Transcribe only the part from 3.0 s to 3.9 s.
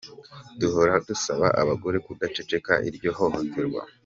hohoterwa.